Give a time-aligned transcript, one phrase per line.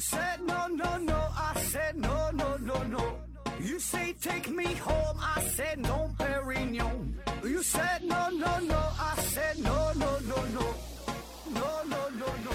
[0.00, 1.18] said no, no, no.
[1.36, 3.16] I said no, no, no, no.
[3.60, 5.18] You say take me home.
[5.20, 7.14] I said no, Perignon.
[7.44, 8.78] You said no, no, no.
[8.98, 10.74] I said no, no, no, no.
[11.52, 12.52] No, no, no, no.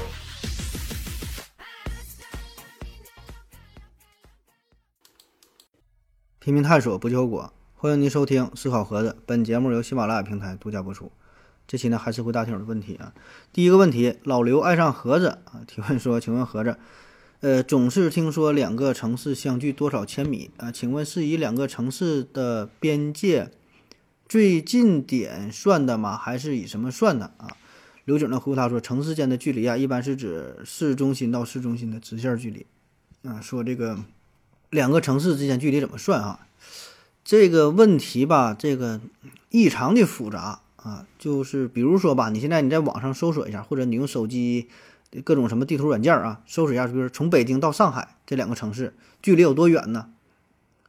[6.40, 9.18] 拼命探索不求果，欢迎您收听思考盒子。
[9.26, 11.12] 本节目由喜马拉雅平台独家播出。
[11.68, 13.14] 这期呢，还是回答听友的问题啊。
[13.52, 16.78] 第一个问题，老刘爱上盒子啊，提问说：“请问盒子，
[17.46, 20.72] 呃，总是听说两个城市相距多少千米啊？
[20.72, 23.52] 请问是以两个城市的边界
[24.28, 26.18] 最近点算的吗？
[26.18, 27.56] 还是以什么算的啊？”
[28.06, 32.66] 刘景呢回复他说：“城市间的距离啊，一般是指市中心到市中心的直线距离
[33.22, 33.40] 啊。
[33.40, 34.00] 说这个
[34.72, 36.48] 两个城市之间距离怎么算啊？
[37.24, 39.00] 这个问题吧，这个
[39.52, 44.68] 异常的复杂。”啊，就是比如说吧，你现在你在网上搜索一下，或者你用手机
[45.24, 50.10] 各种什么地图软件啊，搜索一下，就是从北京到上海这两个城市距离有多远呢？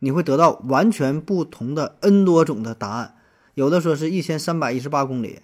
[0.01, 3.15] 你会得到完全不同的 N 多种的答案。
[3.55, 5.41] 有的说是一千三百一十八公里，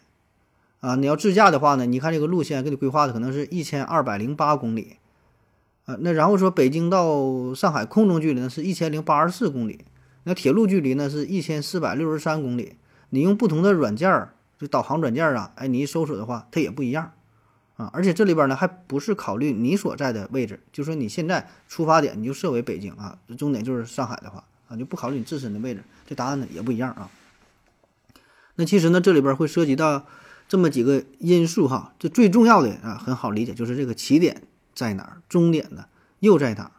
[0.81, 4.97] 啊，你要自驾的话呢，你看这个路线给你规划的可能是一千二百零八公里，
[5.87, 9.85] 啊，那然后说北京到上海空中距离呢是一千零八十四公里，
[10.25, 12.77] 那铁路距离呢是一千四百六十三公里。
[13.11, 14.35] 你用不同的软件儿。
[14.61, 17.11] 就导航软件啊，哎，你一搜索的话，它也不一样，
[17.77, 27.11] 啊，而且这里边呢还不是考虑你所在的位置，就说你现在出发点你就设为北京啊，终点就是上海的话啊，就不考虑你自身的位置，这答案呢也不一样啊。
[28.57, 30.07] 那其实呢，这里边会涉及到
[30.47, 34.43] 这么几个因素哈，这最重要的啊很好理解，就是这个起点
[34.75, 35.87] 在哪儿，终点呢
[36.21, 36.73] 又在哪儿，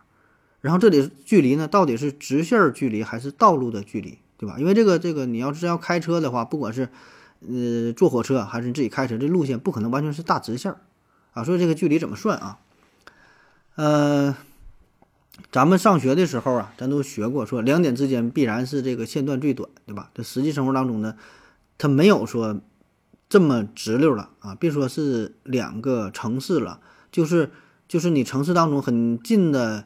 [0.62, 4.58] 然后这里距离呢到底是直线距离还是道路的距离，对吧？
[4.60, 6.90] 因为这个这个你要是要开车的话，不管是
[7.48, 10.80] 呃，坐火车还是你自己开车，这路线不可能完全是大直线儿
[11.34, 12.60] 啊，所以这个距离怎么算啊？
[13.76, 14.36] 呃，
[15.52, 20.10] 咱们上学的时候啊，咱都学过，说两点之间必然是这个线段最短，对吧？
[20.14, 21.16] 这实际生活当中呢，
[21.78, 22.62] 它没有说
[23.28, 26.80] 这么直溜了啊，别说是两个城市了，
[27.12, 27.52] 就是
[27.88, 29.86] 就是你城市当中很近的，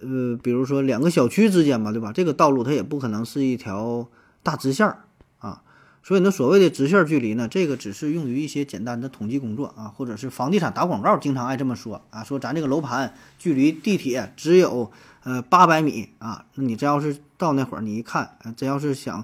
[0.00, 2.12] 呃，比如说两个小区之间吧，对吧？
[2.12, 4.08] 这个道路它也不可能是一条
[4.42, 5.04] 大直线儿
[5.40, 5.62] 啊。
[6.08, 14.90] 所以呢，所谓的直线距离呢，这个只是用于一些简单的统计工作啊，或者是房地产打广告经常爱这么说啊，说咱这个楼盘距离地铁只有
[15.24, 19.22] 呃八百米啊，那你真要是到那会儿你一看，真要是想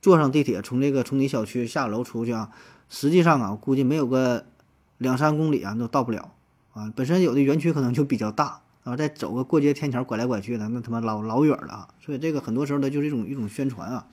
[0.00, 2.48] 坐上地铁从这个从你小区下楼出去啊，
[2.88, 4.46] 实际上啊，我估计没有个
[4.96, 6.32] 两三公里啊都到不了
[6.72, 6.90] 啊。
[6.96, 11.88] 本身有的园区可能就比较大啊，再走个过街天桥拐来拐去的，那他妈老老远了啊。
[12.00, 14.06] 所以这个很多时候呢，就是一种一种宣传啊。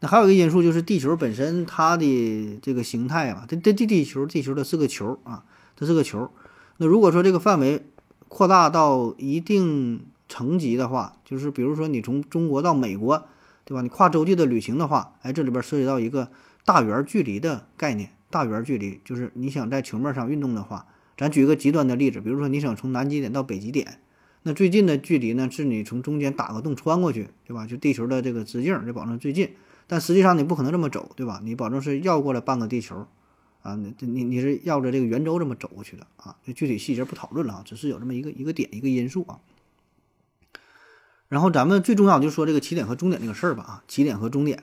[0.00, 5.44] 那还有一个因素就是地球本身它的这个形态啊，这这地地球地球它是个球啊，
[5.76, 6.30] 它是个球。
[6.76, 7.84] 那如果说这个范围
[8.28, 13.26] 扩大到一定层级的话，就是比如说你从中国到美国，
[13.64, 13.82] 对吧？
[13.82, 16.30] 你跨洲际的旅行的话，哎，这里边涉及到一个
[16.64, 18.10] 大圆距离的概念。
[18.30, 23.98] 大圆距离就是你想在球面上运动的话，咱举一个极端的例子，比如说你想从南极点到北极点，
[24.42, 27.66] 那最近的距离呢是你从中间打个洞穿过去，对吧？
[27.66, 29.50] 就地球的这个直径就保证最近。
[29.88, 31.40] 但实际上你不可能这么走，对吧？
[31.42, 33.08] 你保证是绕过了半个地球，
[33.62, 36.36] 啊，你你你是绕着这个圆周这么走过去的啊？
[36.44, 39.40] 这具体细节不讨论了啊，只是有这么一个一个点一个因素啊。
[41.28, 44.62] 然后咱们最重要就说这个起点和终点这个事儿吧啊，起点和终点。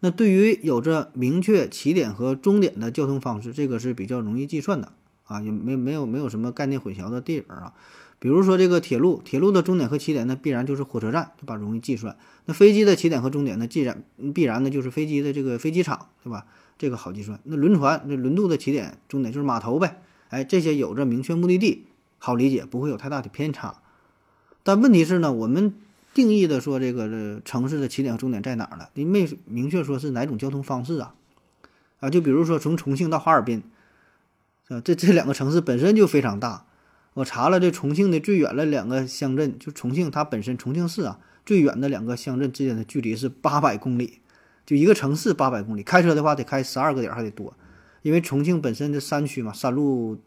[0.00, 4.92] 那对于有着明确起点和终点的交通方式，这个是比较容易计算的
[5.24, 7.74] 啊，也没没有没有什么概念混淆的地儿啊。
[8.24, 11.56] 比如说这个铁路，铁路的终点和起点呢，必然就是火车站，对吧？
[11.56, 12.16] 容易计算。
[12.46, 14.02] 那飞机的起点和终点呢，既然
[14.32, 16.46] 必然呢就是飞机的这个飞机场，对吧？
[16.78, 17.38] 这个好计算。
[17.44, 20.00] 那轮船，那轮渡的起点、终点就是码头呗。
[20.30, 21.84] 哎，这些有着明确目的地，
[22.16, 23.82] 好理解，不会有太大的偏差。
[24.62, 25.74] 但问题是呢，我们
[26.14, 28.86] 定义的说这个城市的起点和终点在哪儿呢？
[28.94, 31.14] 你没明确说是哪种交通方式啊？
[32.00, 33.62] 啊，就比如说从重庆到哈尔滨，
[34.68, 36.64] 啊，这这两个城市本身就非常大。
[37.14, 44.18] 我查了，这重庆的最远的两个乡镇，就重庆它本身重庆市啊，最远的两个乡镇之间的距离是八百公里，
[44.66, 47.54] 就一个城市八百公里，开车的话得开十二个点还得多，
[48.02, 50.18] 因为重庆本身的山区嘛，山路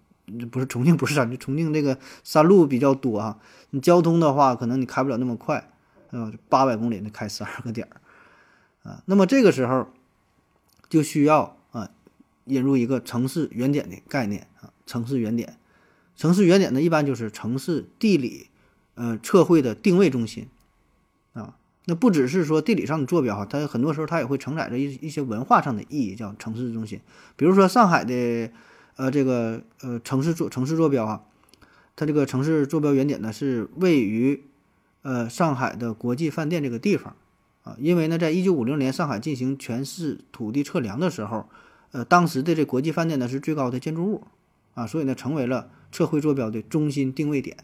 [0.50, 3.38] 不是重庆不是山区，重庆这个山路比较多啊，
[3.72, 5.70] 你交通的话可能你开不了那么快，
[6.12, 9.90] 啊，八百公里那开十二个点儿，啊，那么这个时候
[10.88, 11.90] 就需要啊
[12.46, 15.58] 引入一个城市原点的概念啊，城市原点。
[16.18, 18.48] 城市原点呢，一般就是城市地理，
[18.96, 20.48] 呃，测绘的定位中心，
[21.34, 21.56] 啊，
[21.86, 27.00] 那不只是说地理上的坐标哈，它很多时候它也会承载着一一些文化上的意义，叫城市中心。
[27.36, 28.52] 比如说上海的，
[28.96, 31.22] 呃，这个呃城市坐城市坐标啊，
[31.96, 34.44] 它这个城市坐标原点呢是位于
[35.04, 37.16] 呃上海的国际饭店这个地方
[37.64, 41.48] 啊，因为呢，在一九五零年上海进行全市土地测量的时候，
[41.92, 44.24] 呃，当时的这国际饭店呢是最高的建筑物
[44.78, 47.58] 啊，所以呢成为了测绘坐标的中心定位点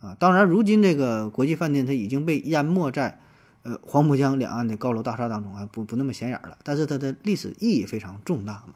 [0.00, 0.16] 啊。
[0.18, 3.20] 当然，如今这个国际饭店它已经被淹没在
[3.62, 8.74] 呃黄浦江两岸的高楼大厦当中啊，不不那么显眼了，但是它的历史意义非常重大嘛。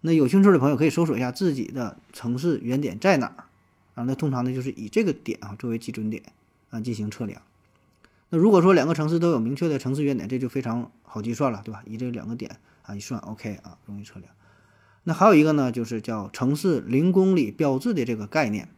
[0.00, 3.44] 那有兴趣的朋友可以搜索一下自己的城市原点在哪儿
[3.94, 4.04] 啊？
[4.04, 6.22] 那通常呢就是以这个点啊作为基准点
[6.70, 7.42] 啊进行测量。
[8.30, 11.82] 那如果说两个城市都有明确的城市原点，这就非常好计算了，对吧？
[11.84, 14.32] 以这两个点啊一算，OK 啊，容易测量。
[15.04, 18.68] 那还有一个呢，就是叫城市零公里标志的这个概念，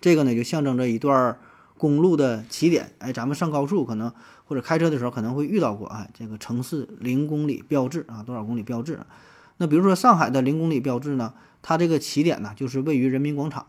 [0.00, 1.38] 这个呢就象征着一段
[1.78, 2.92] 公路的起点。
[2.98, 4.12] 哎，咱们上高速可能
[4.44, 9.00] 或者开车的时候可能会遇到过啊，这个城市零公里标志啊，多少公里标志。
[9.56, 11.32] 那比如说上海的零公里标志呢，
[11.62, 13.66] 它这个起点呢就是位于人民广场，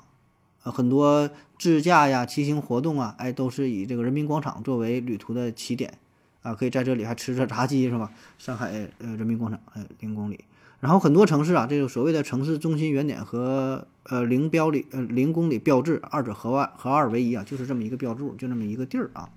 [0.64, 5.98] 呃，很多自驾呀、骑行活动啊，哎，都是以这个人民广场作为旅途的起点，
[6.42, 8.12] 啊，可以在这里还吃着炸鸡是吧？
[8.38, 10.44] 上海呃人民广场呃零公里，
[10.80, 19.30] 然后很多城市啊，这个所谓的城市中心原点和呃零标里呃零公里标志二者合二合二为一啊，就是这么一个标注，就这么一个地儿啊。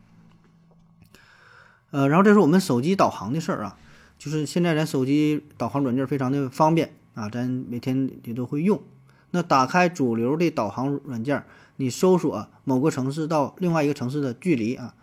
[1.90, 3.76] 呃，然后这是我们手机导航的事儿啊。
[4.18, 8.82] 就是现在咱手机导航软件非常的方便啊，咱每天也都会用。
[9.30, 11.44] 那打开主流的导航软件，
[11.76, 14.94] 你搜索某个城市到另外一个城市的距离啊，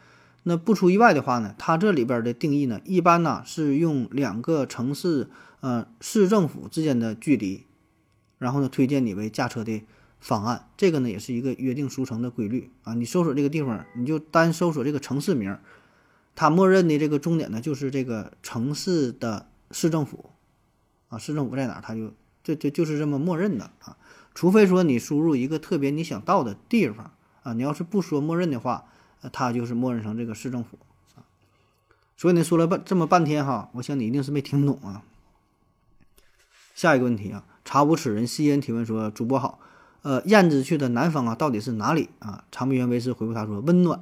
[0.44, 5.30] 那不出意外的话呢，它这里边的定义呢，一般呢是用两个城市
[5.66, 7.64] 呃市政府之间的距离，
[8.38, 9.84] 然后呢推荐你为驾车的
[10.20, 10.70] 方案。
[10.78, 12.94] 这个呢也是一个约定俗成的规律啊。
[12.94, 15.58] 你搜索这个地方，你就单搜索这个城市名。
[16.36, 20.30] 它默认的这个终点呢，就是这个城市的市政府，
[21.08, 22.14] 啊，市政府在哪儿，它就
[22.44, 23.98] 这这就是这么默认的啊。
[24.36, 28.86] 除非说你输入一个特别你想到的地方啊，你要是不说默认的话，
[29.32, 30.78] 它就是默认成这个市政府
[31.16, 31.26] 啊。
[32.16, 35.02] 所以呢，说了半这么半天哈，我想你一定是没听懂啊。
[36.76, 39.60] 下一个问题啊，查无此人吸烟提问说：主播好，
[40.04, 42.44] 呃，燕子去的南方啊，到底是哪里啊？
[42.52, 44.00] 长臂猿维斯回复他说：温暖。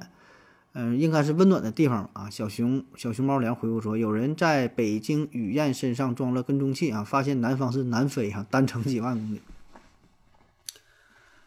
[0.76, 2.28] 嗯，应该是温暖的地方啊。
[2.28, 9.40] 小熊小熊猫粮回复说，有人在北京雨燕身上装了跟踪器啊，发现南方是南非哈，单程几万公里。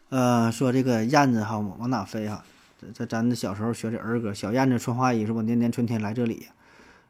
[0.08, 2.42] 呃，说这个燕子哈往哪飞哈？
[2.80, 5.42] 这这咱小时候学的儿歌，小燕子穿花衣是吧？
[5.42, 6.46] 年年春天来这里，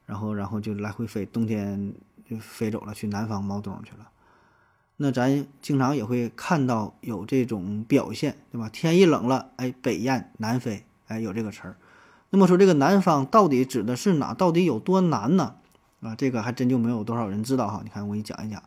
[0.07, 1.93] 然后然后就来回飞，冬天
[2.29, 4.09] 就飞走了，去南方猫冬去了。
[5.01, 8.69] 那咱经常也会看到有这种表现，对吧？
[8.69, 11.77] 天一冷了，哎，北雁南飞，哎，有这个词儿。
[12.31, 14.35] 那么说这个南方到底指的是哪？
[14.35, 15.55] 到底有多难呢？
[16.03, 17.81] 啊，这个还真就没有多少人知道哈。
[17.85, 18.63] 你看我给你讲一讲。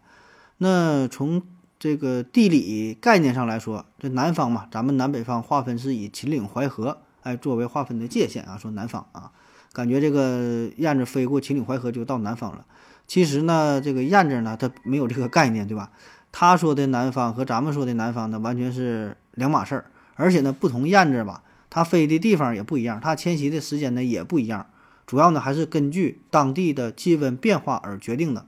[0.58, 1.44] 那从
[1.78, 8.58] 这个地理概念上来说，这南方嘛，咱们南北方划分是以秦岭淮河哎作为划分的界限啊。
[8.58, 9.32] 说南方啊，
[9.74, 12.66] 感觉这个燕子飞过秦岭淮河就到南方了。
[13.12, 15.92] 其实呢，这个燕子呢，它没有这个概念，对吧？
[16.32, 19.86] 他说的南方和咱们说的南方呢，完全是两码事儿。
[20.16, 21.44] 而且呢，不同燕子吧。
[21.70, 24.66] 它飞的地方也不一样，它迁徙的时间呢也不一样，
[25.06, 28.46] 主要呢还是根据当地的气温变化而决定的，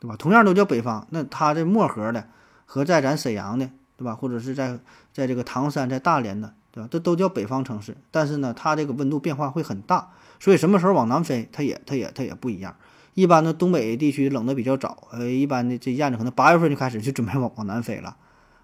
[0.00, 0.16] 对吧？
[0.16, 2.28] 同样都叫北方，那它这漠河的
[2.64, 3.68] 和在咱沈阳的，
[3.98, 4.14] 对吧？
[4.14, 4.78] 或者是在
[5.12, 6.88] 在这个唐山、在大连的，对吧？
[6.90, 12.74] 这都叫北方城市，但是呢，它这个温度变化会很大，所以什么时候往南飞，它也它也它也不一样。
[13.18, 18.16] 一般呢，东北地区冷的比较早，呃，一般的这燕子可能八月份就开始就准备往往南飞了，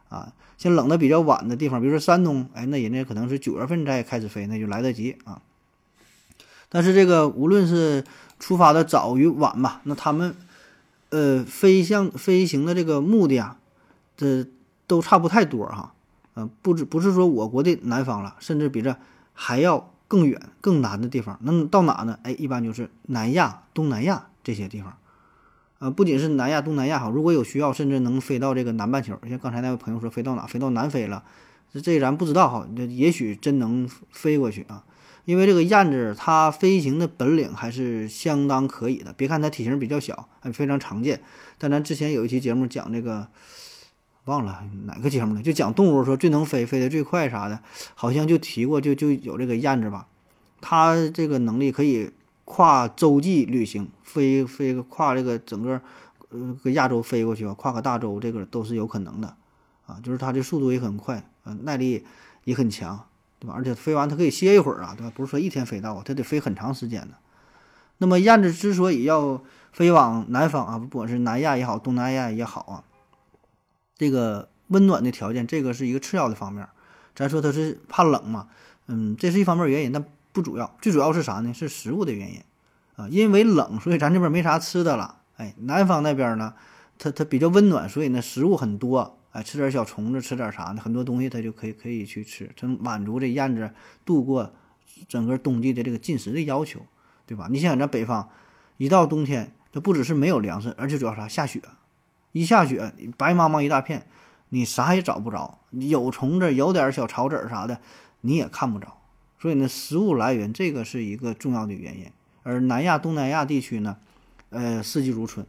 [0.08, 0.32] 啊。
[0.56, 5.42] 像冷的比较晚的地方，比如说山东，哎，那人家可能是九月份再开始飞，那就来得及啊。
[6.68, 8.04] 但是这个无论是
[8.38, 10.36] 出发的早与晚吧，那他们
[11.10, 13.56] 呃飞向飞行的这个目的啊，
[14.16, 14.46] 这
[14.86, 15.94] 都差不太多哈。
[16.34, 18.96] 呃，不止不是说我国的南方了，甚至比这
[19.32, 21.40] 还要更远、更南的地方。
[21.42, 22.20] 那到哪呢？
[22.22, 24.96] 哎，一般就是南亚、东南亚这些地方。
[25.80, 29.18] 呃，不仅是南亚、东南亚哈，如果有需要，甚至能飞到这个南半球。
[29.28, 30.46] 像刚才那位朋友说，飞到哪？
[30.46, 31.24] 飞到南非了，
[31.72, 32.66] 这这咱不知道哈。
[32.76, 34.84] 这也许真能飞过去啊，
[35.24, 39.12] 因为这个燕子它飞行的本领还是相当可以的。
[39.12, 41.20] 别看它体型比较小，还非常常见。
[41.58, 43.28] 但咱之前有一期节目讲这个，
[44.26, 47.58] 忘了哪个节目了，就讲动物说最能飞、飞得最快啥的，
[47.94, 50.06] 好像就提过，就就有这个燕子吧。
[50.60, 52.12] 它这个能力可以。
[52.44, 55.80] 跨洲际旅行，飞飞跨这个整个，
[56.28, 59.36] 呃，个亚洲飞过去吧，跨个大洲，这个都是有可能的，
[59.86, 62.04] 啊，就是它的速度也很快，啊，耐力
[62.44, 63.06] 也很强，
[63.38, 63.54] 对吧？
[63.56, 65.12] 而且飞完它可以歇一会儿啊，对吧？
[65.14, 67.14] 不是说一天飞到啊，它得飞很长时间的。
[67.98, 72.84] 那么燕子之所以要飞往南方啊，不管是南亚也好，东南亚也好啊，
[73.96, 76.68] 这个温暖的条件，这个是一个次要的方面。
[77.14, 78.48] 咱说它是怕冷嘛，
[78.88, 80.04] 嗯，这是一方面原因，但
[80.34, 81.54] 不主要，最主要是啥呢？
[81.54, 82.42] 是食物的原因
[82.96, 85.20] 啊，因为冷，所以咱这边没啥吃的了。
[85.36, 86.54] 哎，南方那边呢，
[86.98, 89.20] 它它比较温暖，所以呢食物很多。
[89.30, 90.82] 哎，吃点小虫子，吃点啥呢？
[90.82, 93.70] 很多东西它就可以可以去吃，能满足这燕子
[94.04, 94.52] 度过
[95.08, 96.80] 整个冬季的这个进食的要求，
[97.26, 97.46] 对吧？
[97.48, 98.28] 你想想咱北方，
[98.76, 101.28] 一到冬天，它不只是没有粮食，而且主要啥？
[101.28, 101.62] 下雪，
[102.32, 104.08] 一下雪，白茫茫一大片，
[104.48, 107.80] 你啥也找不着，有虫子，有点小草籽啥的，
[108.20, 108.98] 你也看不着。
[109.44, 112.10] 所以呢，食物来源这个是一个重要的原因。
[112.44, 113.98] 而南亚、东南亚地区呢，
[114.48, 115.44] 呃，四季如春，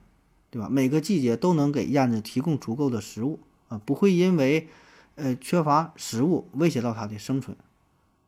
[0.52, 0.68] 对吧？
[0.70, 3.40] 每个季节都能给燕子提供足够的食物。
[3.70, 4.68] 啊，不会因为，
[5.16, 7.56] 呃，缺乏食物威胁到它的生存，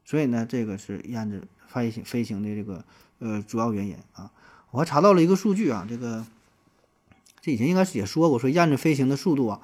[0.05, 2.86] 所以呢，这个是燕子飞行飞行的这个
[3.19, 4.31] 呃主要原因啊。
[4.71, 6.25] 我还查到了一个数据啊，这个
[7.41, 9.59] 这以前应该是也说过，说燕子飞行的速度啊，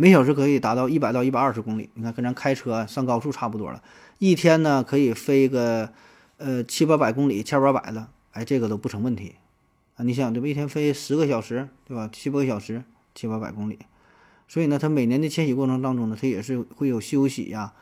[0.00, 1.90] 每小时可以达到一百到一百二十公里。
[1.94, 3.82] 你看，跟咱开车上高速差不多了。
[4.18, 5.90] 一天呢，可以飞个
[6.36, 9.34] 呃七八百公里、千八百的，哎，这个都不成问题
[9.96, 10.04] 啊。
[10.04, 10.46] 你想对吧？
[10.46, 12.08] 一天飞十个小时，对吧？
[12.12, 13.76] 七八个小时，七八百公里。
[14.46, 17.72] 所以呢，它每年的迁徙过程当中呢，它也是会有休息呀，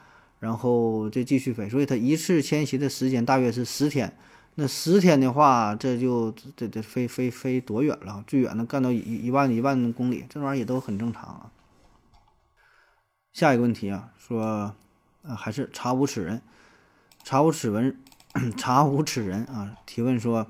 [0.40, 1.68] 然后再继续飞。
[1.68, 4.16] 所以它一次迁徙的时间大约是十天。
[4.54, 8.24] 那十天的话，这就这这飞飞飞多远了？
[8.26, 11.52] 最远能干到一一万一万公里，这玩意儿也都很正常啊。
[13.36, 14.74] 下一个问题啊，说，
[15.20, 16.40] 呃，还是查无此人，
[17.22, 17.98] 查无此人，
[18.56, 19.76] 查无此人啊？
[19.84, 20.46] 提问说，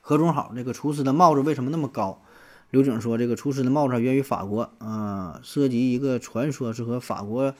[0.00, 2.22] 何总好，这个厨师的帽子为什么那么高？
[2.70, 7.56] 刘景说：“这个厨师的帽子源于法国，啊，涉及一个传说，是和法国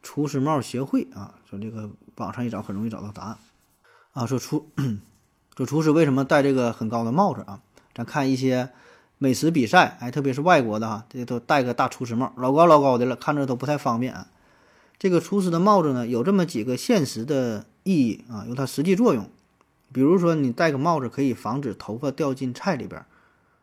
[0.00, 1.34] 厨师帽协会啊。
[1.50, 3.38] 说这个网上一找很容易找到答案，
[4.12, 4.70] 啊，说厨
[5.58, 7.60] 说厨师为什么戴这个很高的帽子啊？
[7.92, 8.70] 咱看一些
[9.22, 14.26] 美食比赛，哎，特别是外国的哈，这都戴个大厨师帽，老高老高的了，看着都不太方便啊。
[14.98, 19.30] 这个厨师的帽子呢，有这么几个现实的意义啊，有它实际作用。
[19.92, 23.00] 比如说，你戴个帽子可以防止头发掉进菜里边。”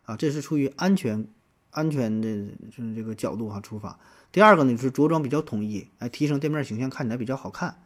[0.06, 1.26] 啊，这是出于安全、
[1.72, 2.26] 安全的
[2.74, 3.98] 就是这个角度哈出发。
[4.32, 7.76] 第二个呢，就是着装比较统一，来提升店面形象，看起来比较好看。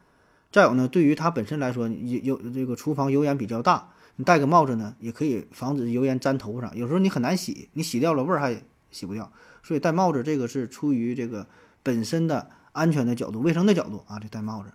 [0.53, 6.77] 再有呢，对于它本身来说，有有这个厨房油烟比较大，你戴个帽子呢，也可以防止油烟粘头发上。
[6.77, 11.47] 有时候你很难洗，你洗掉了味儿还洗不掉，所以戴帽子这个是出于这个
[11.83, 14.71] 本身的安全的角度、卫生的角度啊，这戴帽子。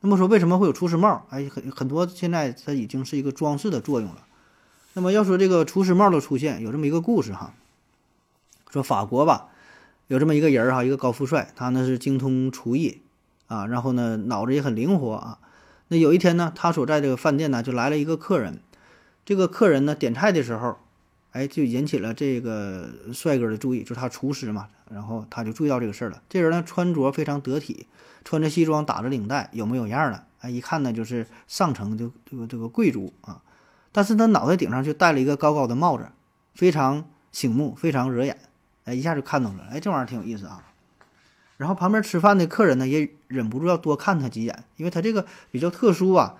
[0.00, 1.26] 那么说，为什么会有厨师帽？
[1.30, 4.26] 哎，很很多现在它已经是一个装饰的作用了。
[4.94, 7.54] 那么要说这个厨师帽的出现，有这么一个故事哈。
[8.68, 9.48] 说法国吧，
[10.08, 13.00] 有这么一个人儿哈，一个高富帅，他呢是精通厨艺
[13.46, 15.38] 啊，然后呢脑子也很灵活啊。
[15.88, 18.60] 那有一天呢，他所在这个饭店呢就来了一个客人，
[19.24, 20.78] 这个客人呢点菜的时候，
[21.32, 26.22] 哎，就引起了这个帅哥的注意，就是他厨师嘛，然后他就注意到这个事儿了。
[26.28, 27.86] 这人呢穿着非常得体，
[28.24, 33.40] 穿着西装，打着领带，有模有样的，哎，一看呢就是上层就这个这个贵族啊。
[33.92, 36.08] 但是他脑袋顶上就戴了一个高高的帽子，
[36.54, 38.38] 非常醒目，非常惹眼，
[38.84, 40.64] 哎，一下就看到了，哎，这玩意儿挺有意思啊。
[41.58, 46.34] 然后旁边吃饭的客人呢，也忍不住要多看他几眼，因为他这个比较特殊啊，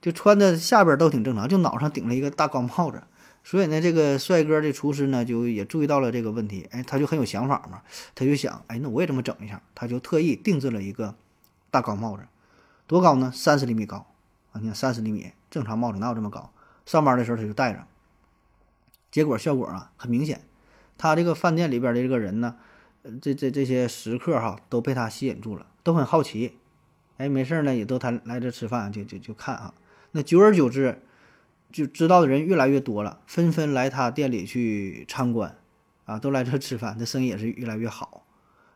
[0.00, 3.02] 就穿的下边都挺正常，就脑上顶了一个大高帽子。
[3.44, 7.82] 所以呢，这个帅哥的厨师呢，就也注意到了这个问题，哎，他就很有想法嘛，
[8.14, 11.14] 他就想，哎，那我也这么整一下，他就特意定制了一个
[11.70, 12.24] 大高帽子，
[12.86, 13.32] 多高呢？
[13.34, 14.06] 三十厘米高
[14.52, 14.60] 啊！
[14.60, 16.52] 你看三十厘米，正常帽子哪有这么高？
[16.84, 17.86] 上班的时候他就戴着，
[19.10, 20.42] 结果效果啊很明显，
[20.98, 22.56] 他这个饭店里边的这个人呢，
[23.22, 26.58] 这这这些食客哈都被他吸引住了，都很好奇，
[27.16, 29.72] 哎，没事呢也都他来这吃饭就就就看啊，
[30.18, 31.00] 那久而久之，
[31.70, 35.56] 就知道的人越来越多了，纷纷来他店里去参观，
[36.06, 38.26] 啊，都来这吃饭，这生意也是越来越好，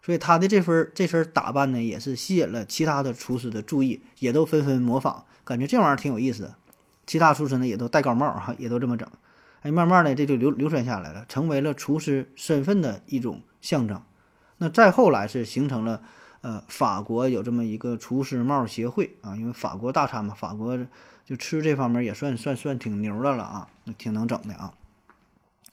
[0.03, 6.55] 所以他的这份这身打扮呢，也是吸引了其他的厨师的注意，也都纷纷模仿，感觉这玩意儿挺有意思。
[7.05, 9.09] 其他厨师呢也都戴高帽哈，也都这么整，
[9.63, 14.01] 哎，慢慢的这就流流传下来了，成为了厨师身份的一种象征。
[14.59, 16.03] 那再后来是形成了，
[16.43, 20.79] 呃，法国有这么一个厨师帽协会啊，因为法国大餐嘛，法国
[21.25, 24.75] 就吃这方面也算算算挺牛的了啊，挺能整的啊，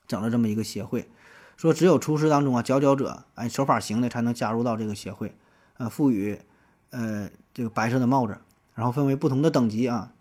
[0.08, 1.10] 整了这么一个协会，
[1.58, 5.36] 说只有厨师当中啊佼佼者，哎，手法行的才能加入到这个协会，
[5.78, 6.40] 呃，赋予
[6.92, 8.38] 呃这个白色的帽子，
[8.76, 10.14] 然后分为不同的等级啊。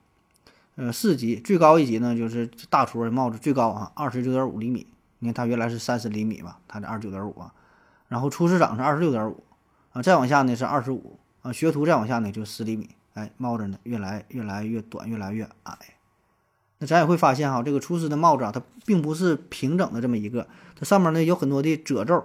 [0.76, 4.86] 呃，四级最高一级呢，就是大厨的帽子最高啊，二十九点五厘米。
[5.18, 7.52] 你看它原来是三十厘米吧，它这二十九点五啊。
[8.06, 9.42] 然后厨师长是二十六点五
[9.92, 12.90] 啊，再往下呢是二十五啊，学徒再往下呢就十厘米。
[13.18, 15.76] 哎，帽子呢越来越来越短，越来越矮。
[16.78, 20.46] 那咱也会发现哈，这个厨师的帽子啊，它并不是平整的这么一个，
[20.76, 22.24] 它上面呢有很多的褶皱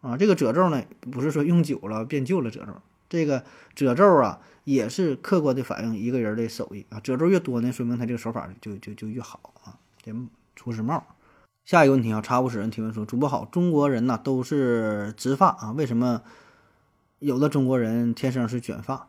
[0.00, 0.16] 啊。
[0.16, 2.72] 这个褶皱呢，不是说用久了变旧了褶皱，
[3.10, 6.98] 这个褶皱啊，也是客观的反映一个人的手艺啊。
[7.00, 9.76] 褶皱越多呢，说明他这个手法就就就越好啊。
[10.02, 10.10] 这
[10.56, 11.04] 厨师帽。
[11.64, 16.22] 下一个问题啊，茶不使人提问说：主播好，中国人呢都是直发啊，为什么
[17.18, 19.08] 有的中国人天生是卷发？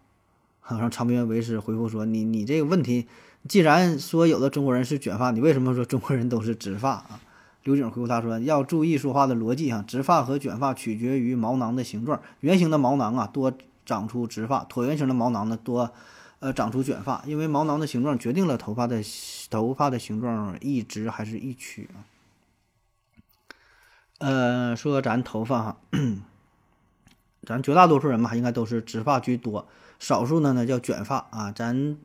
[0.63, 3.07] 好像长篇为师回复说：你你这个问题，
[3.47, 7.19] 既然说有的中国人是卷发，你为什么说中国人都是直发啊？
[7.63, 13.53] 刘景回复他说：要注意说话的逻辑啊，直发和卷发取决于毛囊的形状，圆形的毛囊啊多
[13.85, 15.93] 长出直发，椭圆形的毛囊呢多。
[16.39, 19.01] 呃，长出卷发，因为毛囊的形状决定了头发的
[19.49, 22.03] 头发的形状一直还是一曲啊。
[24.17, 25.77] 呃，说咱头发哈，
[27.45, 29.67] 咱绝大多数人吧，应该都是直发居多，
[29.99, 31.51] 少数呢呢叫卷发啊。
[31.51, 31.97] 咱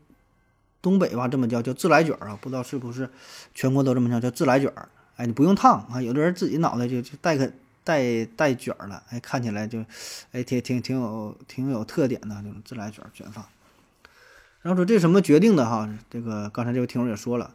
[0.83, 3.11] 东北吧这么叫叫自来卷啊，不知道是不是
[3.54, 4.88] 全国都这么叫叫自来卷儿。
[5.16, 7.52] 哎，你不用烫啊，有的人自己脑袋就就带个
[7.83, 9.85] 带带卷了，哎，看起来就
[10.33, 13.49] 哎挺挺挺有挺有特点的这种自来卷卷发。
[14.62, 15.88] 然后说这什么决定的哈？
[16.11, 17.54] 这个刚才这位听众也说了，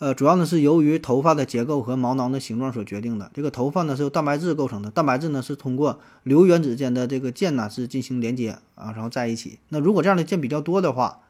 [0.00, 3.30] 呃，主要呢是由于头发的结构和毛囊的形状所决定的。
[3.34, 9.58] 这个头发呢是由蛋白质构成的，蛋白质呢是通过硫原子间的这个键呢是进行连接啊，然后在一起。
[9.68, 11.20] 那如果这样的键比较多的话，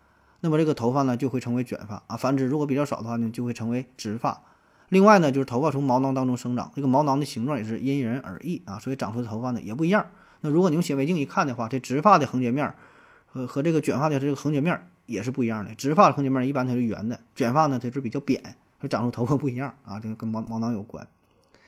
[0.42, 4.40] 那么这个头发呢就会成为卷发啊；反之，如果比较少的话呢，就会成为直发。
[4.88, 10.06] 另外呢，就是头发从毛囊当中生长，这个毛囊的形状也是因人而异啊，所以长出的头发呢也不一样。
[10.42, 12.72] 那如果你用显微镜一看的话，这直发的横截面
[13.26, 14.86] 和和这个卷发的这个横截面。
[15.06, 21.06] 也是不一样的，直发的横截面一般它是圆的，卷发呢它是比较扁，它长出头发不一样啊，这个跟毛毛囊有关。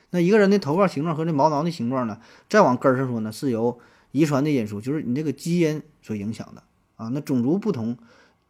[0.09, 3.79] 那一个人的头发形状和这毛囊的形状呢，再往根儿上说呢，是由
[4.11, 6.63] 遗传的因素，就是你这个基因所影响的
[6.97, 7.07] 啊。
[7.07, 7.97] 那种族不同，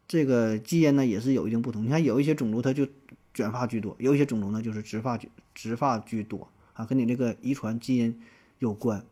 [0.07, 1.85] 这个基因呢也是有一定不同。
[1.85, 2.85] 你看有一些种族它就
[3.33, 8.21] 卷发居多，有一些种族呢就是直发居直发居多啊，跟你这个遗传基因
[8.59, 9.05] 有关。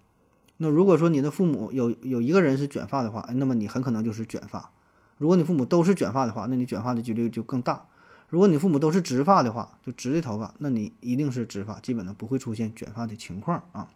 [0.57, 4.71] 那如果说你的父母有有一个人是卷发的话，那么你很可能就是卷发。
[5.17, 7.85] 如果你父母都是卷发的话，那你卷发的几率就更大。
[8.31, 13.89] 如果你父母都是直发的话，就直的头发，那你一定是直发，基本呢不会出现卷发的情况啊。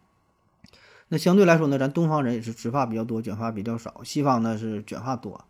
[1.08, 4.04] 那相对来说呢，咱东方人也是直发比较多，卷发比较少。
[4.04, 5.46] 西方呢是卷发多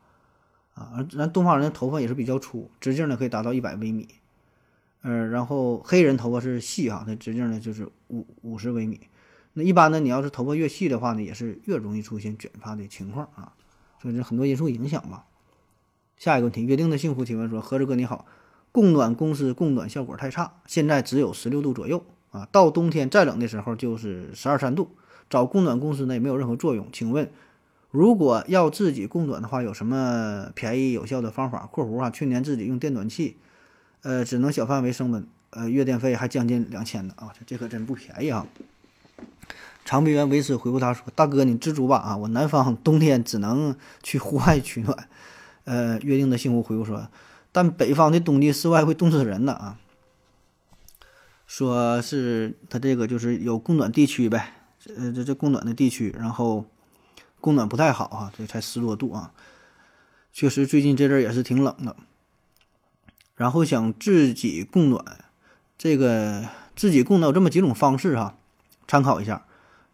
[0.76, 4.08] 啊，而咱东方人的头发也是比较粗，直径呢可以达到一百微米。
[5.02, 9.00] 呃，然后黑人头发是细哈，它直径呢就是五五十微米。
[9.54, 13.54] 那一般呢，你要是头发越细的话呢，也是越容易出现卷发的情况啊。
[14.00, 15.26] 所以这很多因素影响吧。
[16.18, 18.26] 下一个问题，约定的幸福提问说：何志哥你好，
[18.76, 24.90] 供暖公司供暖效果太差，现在只有十六度左右啊，到冬天再冷的时候就是十二三度，
[25.30, 26.86] 找供暖公司呢也没有任何作用。
[26.92, 27.32] 请问，
[27.90, 33.38] 如果要自己供暖的话，有什么便宜有效的方法？（括弧啊，去年自己用电暖气，
[34.02, 38.46] 呃，只能小范围升温，呃，月电费还将近两千呢啊，这这可真不便宜啊。）
[39.86, 45.08] 长臂猿维斯回复他说：大哥你知足吧啊，我南方冬天只能去户外取暖。
[45.64, 47.08] 呃，约定的幸福回复说，
[47.56, 49.80] 但北方的冬季室外会冻死人的啊。
[51.48, 54.52] 说是他这个就是有供暖地区呗，
[54.98, 56.66] 呃，这这供暖的地区，然后
[57.40, 59.32] 供暖不太好啊，这才十多度啊。
[60.34, 61.96] 确实最近这阵也是挺冷的，
[63.36, 65.06] 然后想自己供暖，
[65.78, 68.36] 这个自己供暖有这么几种方式哈，
[68.86, 69.46] 参考一下。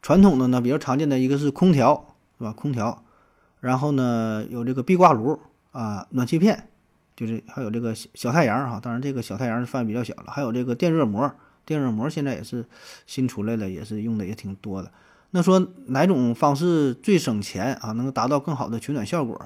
[0.02, 2.52] 传统的呢，比较常见的一个是空调，是吧？
[2.54, 3.04] 空调，
[3.60, 5.40] 然后呢有这个壁挂炉。
[5.72, 6.70] 啊，暖气片，
[7.22, 10.32] 就是还有这个小太阳哈，当然这个小太阳范围比较小了。
[10.32, 11.32] 还有这个电热膜，
[11.64, 12.66] 电热膜现在也是
[13.06, 14.92] 新出来的，也是用的也挺多的。
[15.30, 19.40] 那说哪种方式最省钱啊，能够达到更好的取暖效果？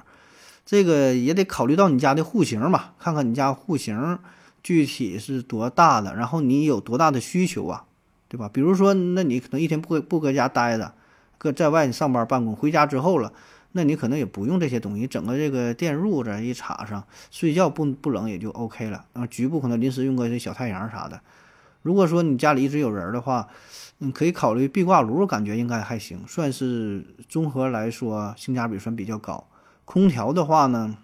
[0.66, 4.18] 这个也得考虑到你家的户型嘛，看看你家户型
[4.64, 7.84] 具体是多大的，然后你有多大的需求啊，
[8.30, 8.50] 对吧？
[8.54, 10.94] 比如说，那你可能一天不不搁家待着，
[11.38, 13.34] 搁在外上班办公，回家之后了。
[13.78, 19.04] 那你可能也不用这些东西，整个这个电褥子一插上，睡觉不不冷也就 OK 了。
[19.12, 21.20] 然后局部可能临时用个这小太阳啥的。
[21.82, 23.50] 如果说你家里一直有人的话，
[23.98, 29.46] 你可以考虑壁挂炉，感觉应该还行，算是综合来说性价比算比较高。
[29.84, 30.96] 空调的话呢，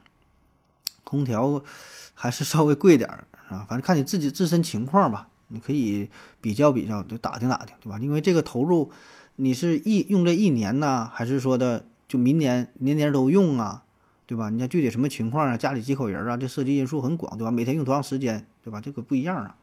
[1.03, 1.61] 空调
[2.13, 7.99] 还是稍微贵点儿啊，反正看你自己自身情况吧，你可以比较比较，就打听打听，对吧？
[7.99, 8.89] 因为这个投入，
[9.35, 11.85] 你是一用这一年呢，还是说的？
[12.11, 13.85] 就明年年年都用啊，
[14.25, 14.49] 对吧？
[14.49, 15.55] 你看具体什么情况啊？
[15.55, 16.35] 家里几口人啊？
[16.35, 17.51] 这涉及因素很广，对吧？
[17.51, 18.81] 每天用多长时间，对吧？
[18.81, 19.55] 这个不一样啊。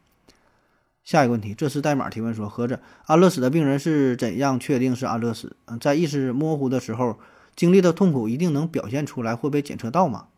[1.04, 5.56] 下一个问题，这是代码提问说，合着安乐死的病人是怎样确定是安乐死？
[5.66, 7.18] 嗯，在意识模糊的时候
[7.54, 10.28] 经历的痛苦一定能表现出来，会被检测到吗？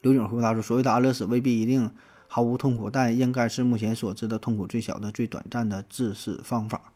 [0.00, 1.92] 刘景回答说，所谓的安乐死未必一定
[2.26, 6.92] 毫无痛苦，但应该是目前所知的痛苦最小的、最短暂的致死方法。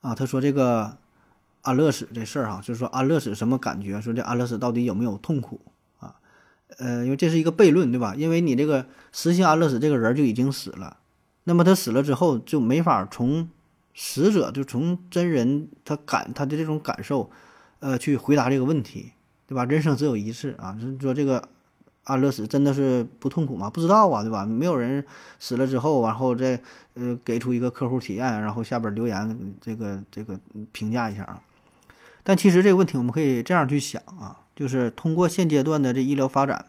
[0.00, 0.98] 啊，他说这个。
[1.66, 4.00] 安乐死这事儿哈，就是说安乐死什么感觉？
[4.00, 5.60] 说这安乐死到底有没有痛苦
[5.98, 6.14] 啊？
[6.78, 8.14] 呃，因为这是一个悖论，对吧？
[8.16, 10.98] 因为你这个实行安乐死这个人就已经死了，
[11.42, 13.48] 那么他死了之后就没法从
[13.94, 17.30] 死者就从真人他感他的这种感受，
[17.80, 19.12] 呃，去回答这个问题，
[19.48, 19.64] 对吧？
[19.64, 21.48] 人生只有一次啊，就是说这个。
[22.08, 23.68] 安乐死真的是不痛苦吗？
[23.68, 24.46] 不知道啊，对吧？
[24.46, 25.04] 没有人
[25.40, 26.62] 死了之后，然后再
[26.94, 30.38] 呃给出一个客户体验，然后下边留言这个这个
[30.70, 31.42] 评价一下啊。
[32.28, 36.66] 但其实这个问题我们可以这样去想啊，就是通过现阶段的这医疗发展，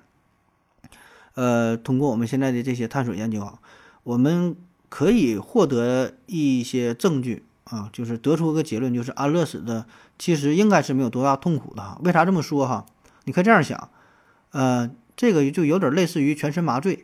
[1.33, 3.57] 呃，通过我们现在的这些探索研究啊，
[4.03, 4.55] 我们
[4.87, 9.87] 可以获得一些证据啊，就是得出个结论，就是安乐死的
[10.19, 11.99] 其实应该是没有多大痛苦的哈。
[12.03, 12.85] 为啥这么说哈？
[13.23, 13.89] 你可以这样想，
[14.51, 14.91] 呃。
[15.19, 17.03] 这个就有点类似于全身麻醉，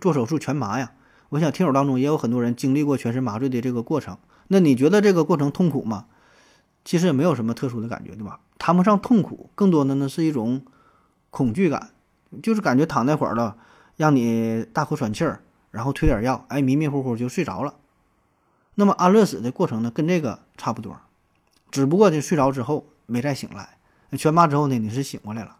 [0.00, 0.92] 做手术全麻呀。
[1.30, 4.16] 我想听友当中也有很多人经历过全身麻醉的这个过程。
[4.46, 6.04] 那你觉得这个过程痛苦吗？
[6.88, 8.40] 其实也没有什么特殊的感觉，对吧？
[8.58, 10.62] 谈不上痛苦，更多的呢是一种
[11.28, 11.90] 恐惧感，
[12.42, 13.58] 就是感觉躺那会儿了，
[13.96, 17.74] 让你大口喘气儿，然后推点药，哎，迷迷糊糊就睡着了。
[18.76, 20.98] 那么安乐死的过程呢，跟这个差不多，
[21.70, 23.76] 只不过就睡着之后没再醒来，
[24.16, 25.58] 全麻之后呢，你是醒过来了。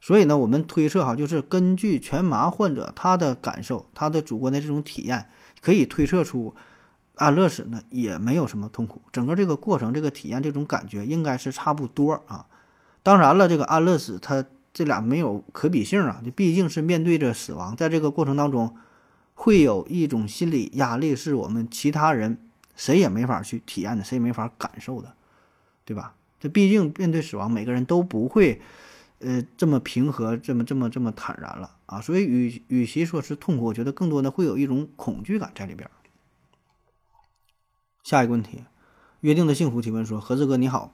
[0.00, 5.28] 所以呢，我们推测哈，就是根据全麻患者他的感受，他的主观的这种体验，
[5.60, 6.54] 可以推测出
[7.16, 12.46] 安乐死呢也没有什么痛苦，整个这个过程、这个体验、这种感觉应该是差不多啊。
[13.02, 18.76] 当然了，这个安乐死它这俩没有可比性啊，你毕竟是面对着死亡，在这个过程当中
[19.34, 22.38] 会有一种心理压力，是我们其他人
[22.74, 25.12] 谁也没法去体验的，谁也没法感受的，
[25.84, 26.14] 对吧？
[26.40, 28.60] 这毕竟面对死亡，每个人都不会。
[29.20, 31.98] 呃，这么平和，这么这么这么坦然了啊！
[31.98, 35.88] 所以与与其说是痛苦，我觉得更多的会有一种恐惧感在里边。
[38.04, 38.64] 下一个问题，
[39.20, 40.92] 约定的幸福提问说：何志哥你好，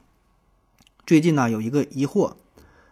[1.05, 2.35] 最近呢有一个疑惑，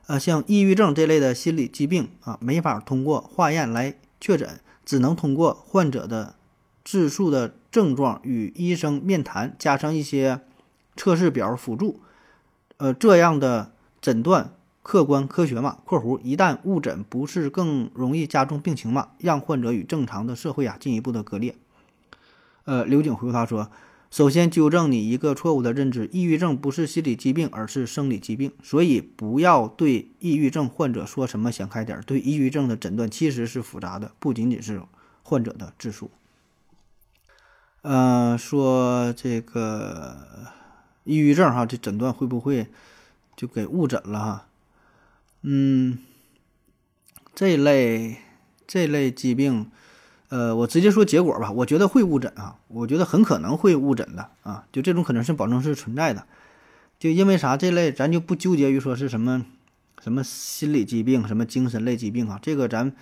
[0.09, 6.35] 呃，像抑郁症这类的心理疾病啊，没法通过化验来确诊，只能通过患者的
[6.85, 10.41] 自述的症状与医生面谈，加上一些
[10.97, 12.01] 测试表辅助，
[12.79, 14.53] 呃，这样的诊断。
[14.83, 19.11] 客观科学嘛？（括弧一旦误诊，不是更容易加重病情嘛？
[19.19, 21.55] 让患者与正常的社会啊进一步的割裂。）
[22.65, 23.71] 呃，刘景回复他说
[24.11, 28.53] ：“首先纠正你一个错误的认知，抑郁症不是心理疾病，而是生理疾病。
[28.63, 32.01] 所以不要对抑郁症患者说什么想开点。
[32.07, 34.83] 对抑郁症的诊断其实是复杂的，不仅仅是
[35.23, 36.11] 患者的自述。
[37.83, 40.17] 呃，说这个
[41.05, 42.67] 抑郁症哈，这诊断会不会
[43.37, 44.49] 就给误诊了哈？”
[45.43, 45.99] 嗯，
[47.35, 48.17] 这类
[48.67, 49.71] 这类疾病，
[50.29, 51.51] 呃，我直接说结果吧。
[51.51, 56.25] 我觉得会误诊啊，我觉得很可能会误诊的啊，就这种可能性保证是存在的。
[56.99, 57.57] 就因为啥？
[57.57, 59.45] 这类咱就不纠结于说是什么
[60.03, 62.93] 什么心理疾病、什么精神类疾病啊，这个咱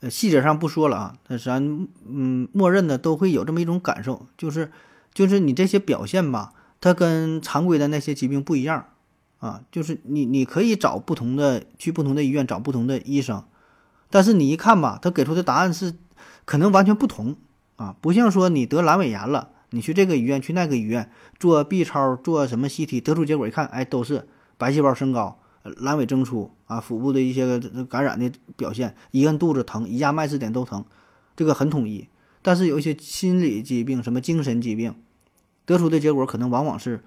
[0.00, 1.16] 呃细节上不说了啊。
[1.26, 4.70] 但是咱嗯，默认的都会有这么一种感受，就是
[5.12, 8.86] 就是你这些表现吧，它跟常规的那些疾病不一样。
[9.40, 13.42] 啊，就是你，你可以找不同的，去不同的医院找不同的医生，
[14.10, 15.94] 但是你一看吧，他给出的答案是
[16.50, 17.36] 可能完全不同
[17.76, 21.08] 啊，不像说你得阑尾炎了，你去这个医院去那个医院
[21.38, 24.26] 做 B 超做什么 CT，得出结果一看，哎，都是
[24.58, 30.84] 白细胞升高、阑尾增粗啊，腹部的一些个感染的表现，一摁肚子疼，一压脉刺点都疼，
[31.36, 32.08] 这个很统一。
[32.42, 34.96] 但是有一些心理疾病，什么精神疾病，
[35.64, 37.04] 得出的结果可能往往是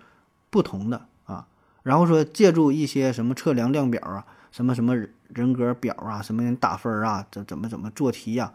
[0.49, 1.47] 不同的啊。
[1.83, 4.95] 然后说，借助一些什么测量量表啊，什么什么
[5.27, 8.53] 人格表啊，什么打分啊，怎怎么怎么做题呀？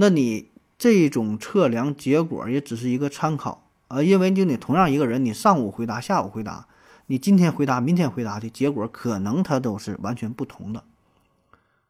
[0.00, 6.68] 那你这种测量结果也只是一个参考啊，因为就你同样一个人，你上午回答，下午回答，
[7.06, 10.84] 你今天回答，明天回答的结果可能它都是完全不同的。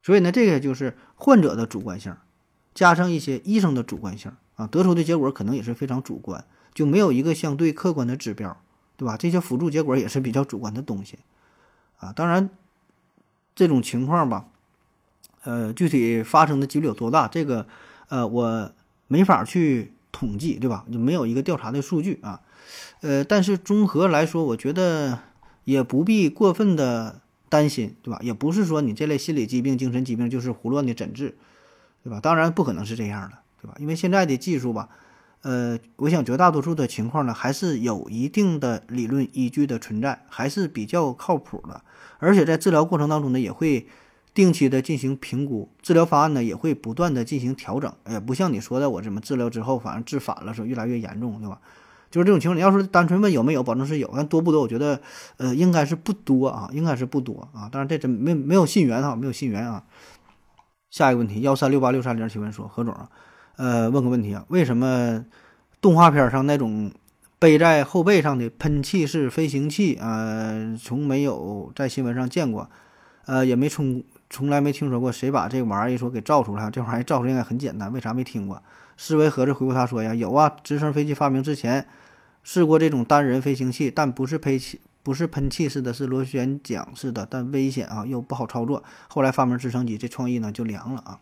[0.02, 2.16] 所以呢，这个就是患者的主观性，
[2.74, 8.56] 加上一些医生的主观性啊，得出的结果可能也是非常主观，就没有一个相对客观的指标。
[8.96, 9.16] 对吧？
[9.16, 11.20] 这些辅助结果也是比较主观的东西，
[11.98, 12.50] 啊，当然，
[13.54, 14.48] 这种情况吧，
[15.44, 17.68] 呃，具体发生的几率有多大，这个，
[18.08, 18.72] 呃，我
[19.06, 20.84] 没法去统计，对吧？
[20.92, 22.40] 就没有一个调查的数据啊，
[23.00, 25.18] 呃，但是综合来说，我觉得
[25.64, 28.18] 也不必过分的担心，对吧？
[28.22, 31.36] 也不是说你这类心理疾病、精神疾病就是胡乱的诊治，
[32.02, 32.20] 对吧？
[32.20, 33.74] 当然不可能是这样的，对吧？
[33.78, 34.88] 因为现在的技术吧。
[35.42, 41.80] 呃，我想绝大多数的情况呢，还是有一定的理论依据的存在，还是比较靠谱的。
[42.18, 43.86] 而且在治疗过程当中呢，也会
[44.38, 47.92] 定期的进行评估，治疗方案呢也会不断的进行调整。
[48.08, 51.60] 也不像你说的，我怎么治疗之后反而治反了，说越来越严重，对吧？
[52.08, 52.56] 就是这种情况。
[52.56, 54.60] 你要说单纯问有没有，保证是有，但多不多？
[54.60, 55.00] 我觉得，
[55.38, 57.68] 呃，应该是不多啊，应该是不多啊。
[57.72, 59.82] 当然，这真没没有信源哈，没有信源啊。
[60.88, 62.94] 下一个问题，幺三六八六三零提问说，何总，
[63.56, 65.24] 呃，问个问题啊，为什么
[65.80, 66.92] 动画片上那种
[67.40, 72.70] 背在后背上的喷气式飞行器啊，从没有在新闻上见过，
[73.26, 78.62] 呃，也没充从来没听说过谁把这玩意儿一说给造出来，这玩意儿造出来应该很简单，为啥没听过？
[78.96, 81.86] 思维盒子回复他说呀，有啊，直升飞机发明之前
[82.42, 88.82] 试过这种单人飞行器，但不是喷气，不是喷气式的，是螺旋桨式的，但危险啊，又不好操作。
[89.08, 91.20] 后来发明直升机，这创意呢就凉了啊。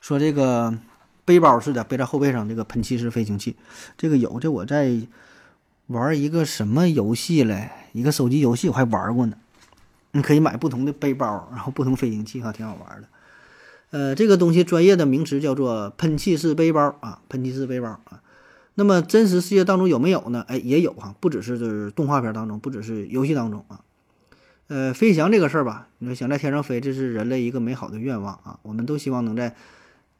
[0.00, 0.76] 说这个
[1.24, 3.56] 背包似的背在后背上这个喷气式飞行器，
[3.96, 4.98] 这个有，这我在
[5.88, 7.70] 玩一个什么游戏嘞？
[7.92, 9.36] 一个手机游戏我还玩过呢。
[10.12, 13.08] 你可以买不同的背包，然后不同飞行器哈，挺好玩的。
[13.90, 18.22] 呃，这个东西专业的名词叫做喷气式背包啊，喷气式背包啊。
[18.74, 20.44] 那么真实世界当中有没有呢？
[20.48, 23.80] 哎，也有哈，不只是就是动画片当中，不只是游戏当中啊。
[24.68, 28.60] 呃，飞翔这个事儿吧，你说想在天上飞，这是人类一个美好的愿望啊。
[28.62, 29.56] 我们都希望能在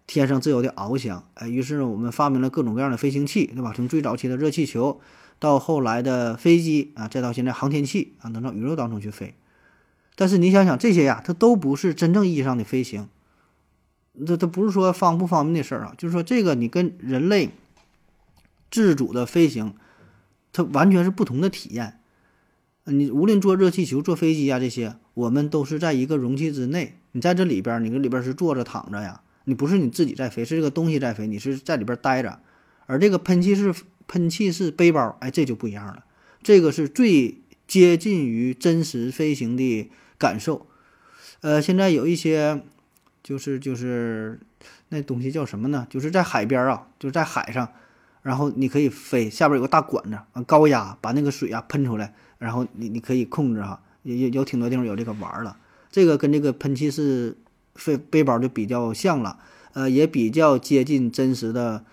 [0.09, 1.25] 天上自由的翱翔。
[1.35, 3.73] 哎，于是呢，我们发明了各种各样的飞行器，对吧？
[3.75, 5.01] 从最早期的热气球，
[5.39, 9.35] 到后来的飞机啊，再到现在航天器啊，能到宇宙当中去飞。
[10.21, 13.09] 但是你想想，这些呀，它都不是真正意义上的飞行。
[14.27, 17.49] 这这不是说方不方便的事儿啊，就是说这个你跟人类
[18.71, 19.73] 自主的飞行，
[20.53, 22.01] 它完全是不同的体验。
[22.85, 26.99] 你无论坐热气球、坐飞机啊这些，我们都是在一个容器之内。
[27.13, 32.41] 你在这里边，你这里边是坐着、躺着呀，你不是你自己在飞，是这个东西在飞，你是在里边待着。
[32.85, 33.75] 而这个喷气式
[34.07, 36.05] 喷气式背包，哎，这就不一样了，
[36.43, 40.69] 这个是最接近于真实飞行的感受。
[41.41, 42.63] 呃，现在有一些。
[43.23, 44.41] 就是就是
[44.89, 45.87] 那东西叫什么呢？
[45.91, 47.69] 就是在海边啊，就是在海上，
[48.23, 55.59] 然后你可以飞，下边有个大管子，高压把那个水啊喷出来，然后你你可以控制哈，有有有挺多地方有这个玩了。
[55.91, 57.37] 这个跟这个喷气式
[57.75, 59.39] 飞背包就比较像了，
[59.75, 61.85] 呃，也比较接近真实的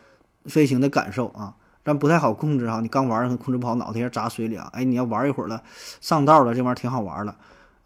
[0.46, 2.80] 飞行的感受啊，但不太好控制哈。
[2.80, 4.70] 你刚玩控制不好，脑袋要砸水里啊。
[4.72, 5.62] 哎，你要玩一会儿了，
[6.00, 7.36] 上道了，这玩意儿挺好玩了。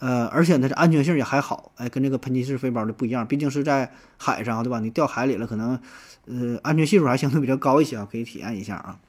[0.02, 4.80] 呃，而且呢，这安全性也还好，哎，跟这个喷气式飞包的不一样，毕竟是在海上，对吧？
[4.80, 5.80] 你掉海里了，可能，
[6.26, 9.00] 呃，安全系数还相对比较高一些啊，可以体验一下啊。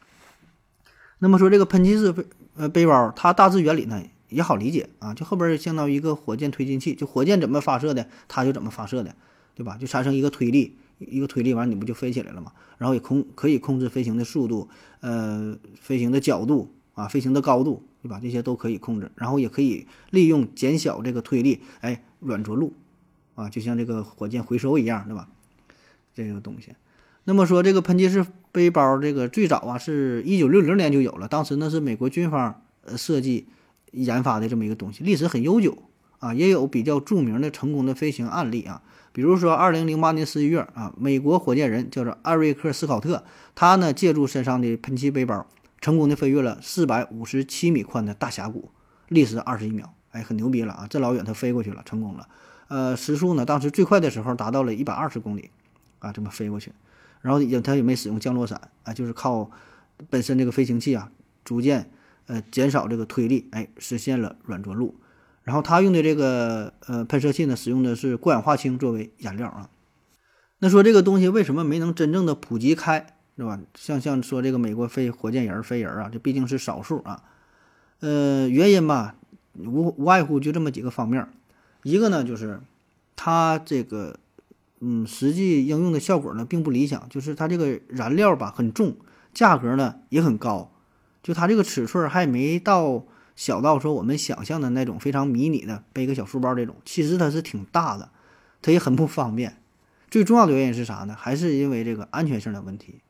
[1.20, 2.22] 那么说这个喷气式背
[2.56, 9.14] 呃背包，它大致原理呢也好理解啊，就后边相当于一个火箭推进器，就火箭怎么发射的，它就怎么发射的，
[9.54, 9.78] 对吧？
[9.80, 12.52] 就产生一个推力，一个推力完你不就飞起来了嘛？
[12.76, 14.68] 然后也控可以控制飞行的速度，
[15.00, 17.82] 呃，飞行的角度啊，飞行的高度。
[18.02, 18.18] 对吧？
[18.20, 22.72] 这些都可以控制，然后也可以利用减小这个推力，哎，软着陆，
[23.36, 25.28] 啊，就像这个火箭回收一样，对吧？
[26.12, 26.74] 这个东西。
[27.24, 33.46] 那么说这个喷气式背包，这个最早啊是一九六零年就有了，当时呢是美国军方呃设计
[33.92, 35.84] 研发的这么一个东西，历史很悠久
[36.18, 43.22] 啊，也有比较著名的成功的飞行案例啊，比如说二零零八年十一月啊，美国火箭人叫做艾瑞克斯考特，
[43.54, 45.46] 他呢借助身上的喷气背包。
[45.82, 48.70] 成功的飞越了四百五十七米宽的大峡谷，
[49.08, 50.86] 历时二十一秒，哎，很牛逼了啊！
[50.88, 52.28] 这老远他飞过去了，成功了。
[52.68, 55.50] 呃，时速呢，当时最快的时候达到了一百二十公里，
[55.98, 56.72] 啊，这么飞过去。
[57.20, 59.50] 然后也他也没使用降落伞啊，就是靠
[60.08, 61.10] 本身这个飞行器啊，
[61.44, 61.90] 逐渐
[62.26, 64.94] 呃减少这个推力，哎，实现了软着陆。
[65.42, 69.68] 然后他用的这个呃喷射器呢，使用的是过氧化氢作为燃料啊。
[70.60, 73.16] 那说这个东西为什么没能真正的普及开？
[73.42, 73.58] 是吧？
[73.74, 77.22] 像像说这个美国飞火箭人飞人啊，这毕竟是少数啊。
[77.98, 79.16] 呃，原因吧，
[79.58, 81.28] 无无外乎就这么几个方面。
[81.82, 82.60] 一个呢，就是
[83.16, 84.18] 它这个
[84.80, 88.96] 嗯，实际应用的效果呢并不理想，就是它这个燃料吧很重，
[89.34, 90.70] 价格呢也很高。
[91.22, 98.08] 就它这个尺寸还没到小到说我们想象的那种非常迷你的背个小书包这种，其实它是挺大的，
[98.60, 99.56] 它也很不方便。
[100.10, 101.16] 最重要的原因是啥呢？
[101.18, 103.00] 还是因为这个安全性的问题。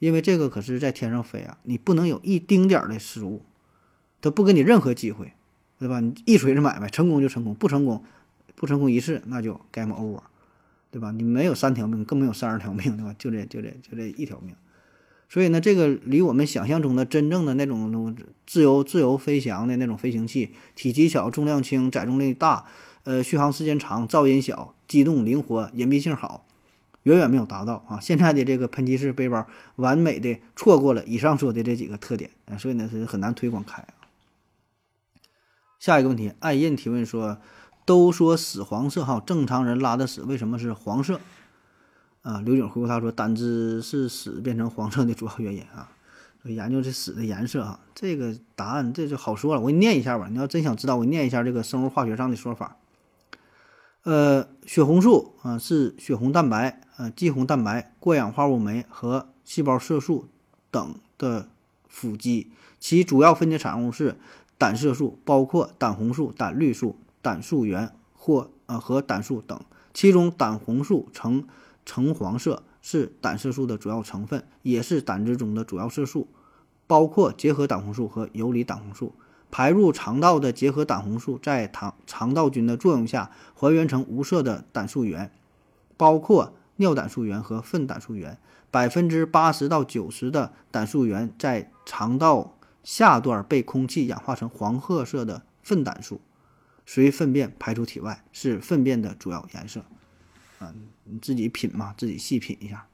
[0.00, 3.42] 因为这个可是在天上飞啊，你不能有一丁点儿的失误，
[4.20, 5.34] 他不给你任何机会，
[5.78, 6.00] 对吧？
[6.00, 8.02] 你一锤子买卖，成功就成功，不成功，
[8.56, 10.22] 不成功一次那就 game over，
[10.90, 11.12] 对吧？
[11.12, 13.14] 你没有三条命，更没有三十条命，对吧？
[13.18, 14.56] 就这就这就这一条命。
[15.28, 22.64] 所以呢，这个离我们想象中的真正的那种自由自由飞翔的那种飞行器，体积小、重量轻、载重力大，
[23.04, 26.46] 呃，续航时间长、噪音小、机动灵活、隐蔽性好。
[27.04, 27.98] 远远没有达到啊！
[28.00, 33.94] 现在的这个喷气式背包完美的错过了以上说的这几个特点，所以呢是很难推广开啊。
[35.78, 37.38] 下一个问题，爱印提问说
[37.86, 41.20] ：“都说屎黄色哈，正常人拉的屎为什么是黄色？”
[42.20, 45.90] 啊，刘景回复他说：“胆汁是屎变成黄色的主要原因啊。
[46.44, 50.28] 研究这屎的颜色啊，这个答案这就好说了，我给你念一下吧。
[50.30, 52.76] 你要真想知道，我念一下这个生物化学上的说法。
[54.02, 60.26] 呃，血红素啊是血红蛋白、呃肌红蛋白、过氧化物酶和细胞色素
[60.70, 61.48] 等的
[61.86, 64.16] 辅基，其主要分解产物是
[64.56, 69.60] 胆色素，包括胆红素、胆绿素、胆素原或呃和胆素等。
[69.92, 71.46] 其中胆红素呈
[71.84, 76.28] 橙黄色，是胆色素的主要成分，也是胆汁中的主要色素，
[76.86, 79.12] 包括结合胆红素和游离胆红素。
[79.50, 85.30] 排入肠道的结合胆红素在肠肠道菌的作用下还原成无色的胆素原，
[85.96, 88.38] 包括尿胆素原和粪胆素原。
[88.70, 96.20] 百分之八十到九十的胆素原在肠道下段被空气氧化成黄褐色的粪胆素，
[96.86, 99.84] 随粪便排出体外，是粪便的主要颜色。
[100.60, 102.86] 啊，你自己品嘛，自己细品一下。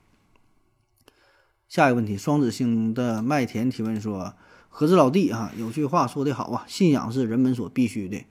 [1.69, 4.35] 下一个问题，双子星的麦田提问说。
[4.79, 8.23] 何子老弟啊，有句话说得好啊，信仰是人们所必须的。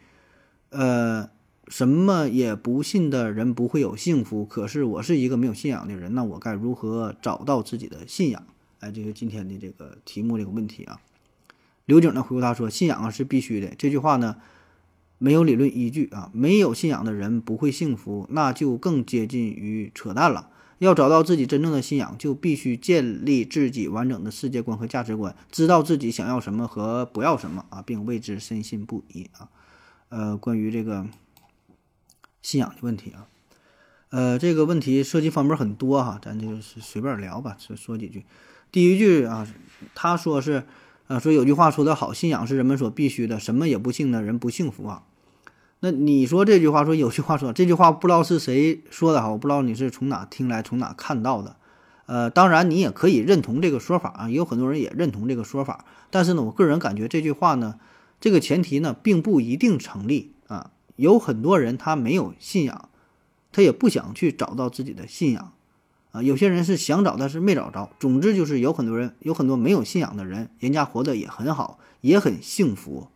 [0.69, 1.27] 呃，
[1.67, 4.45] 什么也不信的人不会有幸福。
[4.45, 8.43] 可是我是一个没有信仰的人，那我该如何找到自己的信仰？
[8.79, 11.01] 哎，这个今天的这个题目这个问题啊，
[11.85, 14.35] 刘景呢回复他说：“信仰啊是必须的。”这句话呢
[15.17, 20.51] 没有理论依据啊，没有信仰的人不会幸福，那就更接近于扯淡了。
[20.79, 29.49] 要找到自己真正的信仰，就必须建立自己完整的世界观和价值观，知道自己想要什么和不要什么啊，并为之深信不疑啊。
[30.09, 31.07] 呃，关于这个
[32.41, 33.27] 信仰的问题啊，
[34.09, 38.25] 呃，这个问题涉及方面很多哈，咱就是随便聊吧，说说几句。
[38.71, 39.47] 第一句啊，
[39.93, 40.65] 他说是，
[41.07, 45.03] 呃，说有句话说得好，信仰是人们所必须的，什么也不信的人不幸福啊。
[45.85, 51.57] 那你说这句话，说有句话说这句话不知道是谁说的哈，我不知道你是从哪听来，从哪看到的。
[52.07, 55.85] 呃，当然你也可以认同这个说法啊，也有很多人也认同这个说法。
[56.09, 57.75] 但是呢，我个人感觉这句话呢，
[58.19, 60.71] 这个前提呢，并不一定成立啊。
[60.95, 62.89] 有很多人他没有信仰，
[63.51, 65.51] 他也不想去找到自己的信仰
[66.13, 66.23] 啊。
[66.23, 67.91] 有些人是想找，但是没找着。
[67.99, 73.09] 总之就是有很多人，有很多没有信仰的人，人家活得也很好，也很幸福。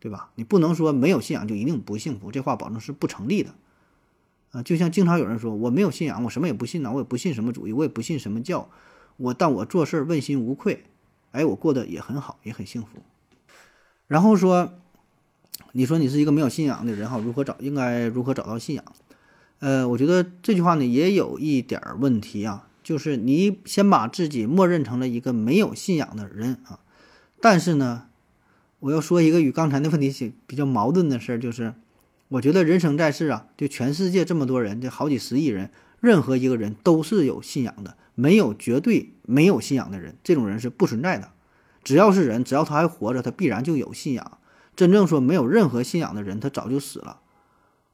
[0.00, 0.30] 对吧？
[0.34, 3.54] 你不能说没有信仰就一定不幸福，这话保证是不成立的，
[4.50, 8.70] 啊，就像经常有人说我没有信仰，我什么也不信呢，我也不信什么主义，我也不信什么教，
[9.18, 10.84] 我但我做事问心无愧，
[11.32, 13.02] 哎，我过得也很好，也很幸福。
[14.06, 14.72] 然后说，
[15.72, 17.54] 你说你是一个没有信仰的人哈，如何找？
[17.60, 18.84] 应该如何找到信仰？
[19.58, 26.80] 呃，我觉得这句话呢也有一点问题啊，就是你先把自己默认成了一个没有信仰的人啊，
[27.42, 28.06] 但是呢。
[28.80, 31.74] 我要说一个与刚才那问题比较矛盾的事儿，就是
[32.28, 41.30] 我觉得人生在世啊，就全世界这么多人，这好几十亿人，任何一个人都是有信仰的，没有绝对没有信仰的人，这种人是不存在的。
[41.84, 44.38] 只要是人，只要他还活着，他必然就有信仰。
[44.74, 47.20] 真正说没有任何信仰的人，他早就死了。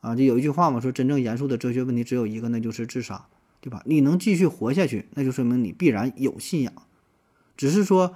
[0.00, 3.26] 啊，就有一句话嘛，说真正严肃的哲学问题只有一个，那就是自杀，
[3.60, 3.82] 对吧？
[3.86, 6.72] 你能继续活下去，那就说明你必然有信仰，
[7.56, 8.14] 只是说。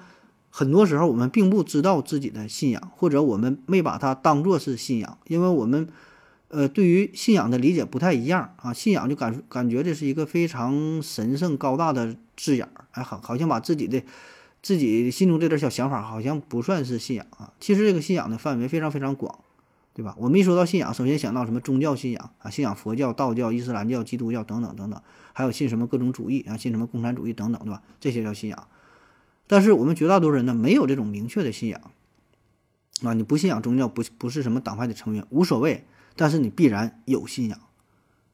[0.50, 5.88] 很多时候，我们并不知道自己的信仰，或者我们没把它当做是信仰，因为我们，
[6.48, 8.72] 呃，对于信仰的理解不太一样啊。
[8.72, 14.02] 信仰就感感觉这是一个非常神圣高大的字眼儿，哎，好，好像把自己的
[14.60, 17.52] 自己心中这点小想法，好像不算是信仰啊。
[17.60, 19.38] 其实这个信仰的范围非常非常广，
[19.94, 20.16] 对吧？
[20.18, 25.00] 我们一说到信仰，首先想到什么宗教信仰啊，信仰佛教、道教、伊斯兰教、基督教等等等等，
[25.32, 27.80] 还有信什么各种主义啊，信什么共产主义等等，对吧？
[28.00, 28.66] 这些叫信仰。
[29.50, 31.90] 但是我们绝大多数人呢，没有这种明确的信仰，
[33.02, 35.84] 啊，你不信仰宗教，不不是什么党派的成员，无所谓。
[36.14, 37.58] 但是你必然有信仰，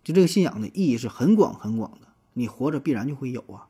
[0.05, 3.69] 就这个信仰的意义是很广很广的，你活着必然就会有啊。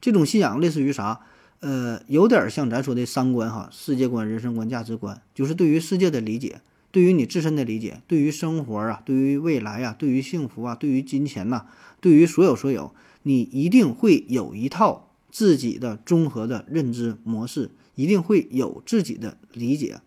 [0.00, 1.20] 这种信仰类似于啥？
[1.60, 11.66] 呃，有点像咱说的三观哈，世界观、人生观、价值观，就是对于世界的理解，对于你自身的理解，对于生活啊，对于未来啊，对于幸福啊，对于金钱呐，
[12.00, 15.06] 对于所有所有，你一定会有一套。
[15.30, 20.00] 自己的综合的认知模式一定会有自己的理解，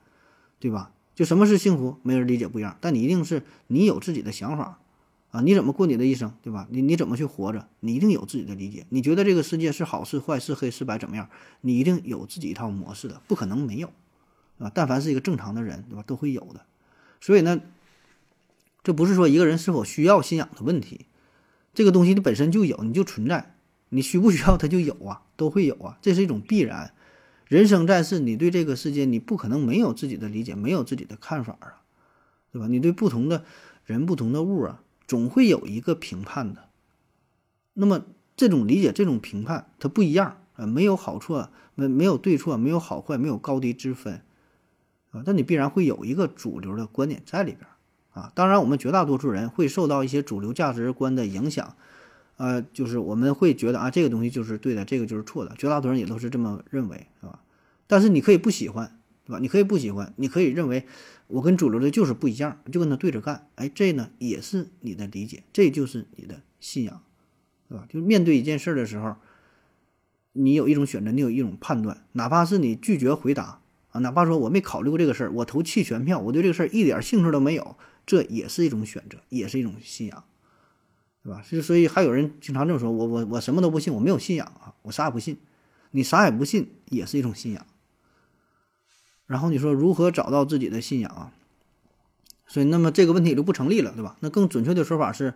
[0.59, 0.91] 对吧？
[1.15, 2.78] 就什么是幸福，没人理解不一样。
[2.82, 4.80] 但你一定是你有自己的想法
[5.32, 6.67] 啊，你怎么过你的一生，对吧？
[6.71, 8.86] 你你怎么去活着，你一定有自己的理解。
[8.89, 11.30] 你觉得这个世界是好是坏是黑是白怎么样？
[11.61, 13.91] 你一定有自己一套模式的，不可能没有，
[14.57, 14.71] 啊！
[14.74, 16.03] 但凡是一个正常的人，对吧？
[16.05, 16.65] 都会有的。
[17.21, 17.61] 所以呢，
[18.84, 21.05] 这不是说一个人是否需要信仰的问题，
[21.74, 23.53] 这个东西你本身就有，你就存在。
[23.93, 26.93] 你需不需要它就有啊，都会有啊，这是一种必然。
[27.47, 31.81] 人生在世，你对这个世界你不可能没有自己的理解，没有自己的看法啊，
[32.51, 32.67] 对吧？
[32.67, 33.45] 你对不同的
[33.85, 36.69] 人、不同的物啊，总会有一个评判的。
[37.73, 44.21] 那么这种理解、这种评判它不一样啊，没有好错，没没有对错，没有好坏，没有高低之分，
[45.11, 47.67] 啊，但你必然会有一个主流的观点在里边
[48.13, 48.31] 啊。
[48.33, 51.75] 当然，我们绝大多数人会受到一些主流价值观的影响，
[52.43, 57.39] 呃，就是我们会觉得啊，这个东西就是对的，这个就是错的，绝大多数人也都是这么认为，是吧？
[57.87, 59.39] 但是你可以不喜欢，对吧？
[59.39, 60.85] 你可以不喜欢，你可以认为
[61.27, 67.01] 我跟主流的就是不一样，就跟他对着干，哎，这呢也是你的理解，这就是你的信仰，
[67.69, 67.85] 对吧？
[67.87, 69.15] 就面对一件事儿的时候。
[70.35, 73.59] 你有一种选择，你有一种判断，哪怕是你拒绝回答
[73.91, 80.23] 啊，哪怕说我没考虑过这个事儿，我投弃权票，我对这个事儿一点兴趣都没有，这也是一种选择，也是一种信仰，
[81.24, 81.41] 对吧？
[81.41, 85.38] 所以，所以还有人经常这么说，我我我什么都不信，我没有信仰啊，我啥也不信。
[85.91, 87.65] 你啥也不信，也是一种信仰。
[89.26, 91.32] 然后你说如何找到自己的信仰啊？
[92.47, 94.17] 所以，那么这个问题就不成立了，对吧？
[94.19, 95.34] 那更准确的说法是，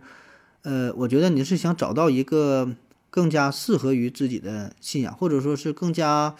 [0.62, 2.74] 呃，我觉得你是想找到一个。
[3.10, 6.36] 更加适合于自己的信仰，或者说是更加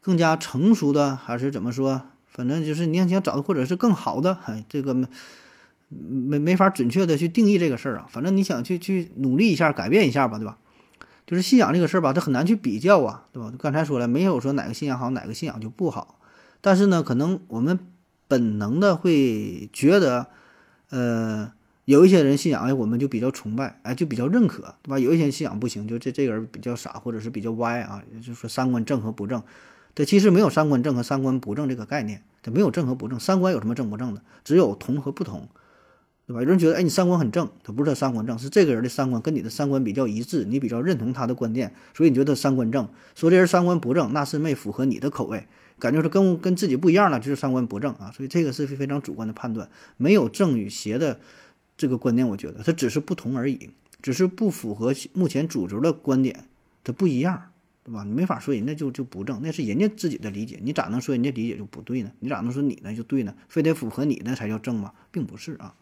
[0.00, 2.00] 更加成熟的，还是怎么说？
[2.26, 4.94] 反正就是你想找的，或者是更好的，哎，这个
[5.90, 8.06] 没没法准确的去定义这个事儿啊。
[8.08, 10.56] 反正你想去去努力一下，改变一下吧，对吧？
[11.26, 13.52] 就是信仰这个事儿吧，它很难去比较啊，对吧？
[13.58, 16.18] 刚才说了，没有说哪个信仰好，哪个信仰就不好。
[16.60, 17.78] 但是呢，可能我们
[18.26, 20.28] 本能的会觉得，
[20.88, 21.52] 呃。
[21.86, 24.96] 有一些人信仰，哎，我们就比较崇拜，哎，就比较认可，对吧？
[24.96, 29.42] 有一些信仰不行，就这这个人比较傻，或者是比较歪啊，就说三观正和不正。
[29.92, 33.18] 这其实没有三观正和三观不正这个概念，它没有正和不正。
[33.18, 34.22] 三观有什么正不正的？
[34.44, 35.48] 只有同和不同，
[36.30, 36.40] 对吧？
[36.42, 42.88] 有人觉得，哎，你三观很正，他不是他三观正，是这个人的三观跟你的三观比较一致，你比较认同他的观点，所以你觉得三观正。
[43.16, 45.48] 说这人三观不正，那是没符合你的口味，
[45.80, 48.12] 感觉是跟跟自己不一样了，就是三观不正啊。
[48.16, 51.18] 所以这个是非常主观的判断，没有正与邪的。
[51.76, 53.70] 这个观念，我觉得它只是不同而已，
[54.02, 56.44] 只是不符合目前主流的观点，
[56.84, 57.42] 它不一样，
[57.82, 58.04] 对吧？
[58.04, 62.12] 你没法说人家就就不正，那是人家自己的理解，你咋能说人家理解就不对呢？
[62.20, 63.34] 你咋能说你呢就对呢？
[63.48, 64.92] 非得符合你那才叫正吗？
[65.10, 65.74] 并不是啊。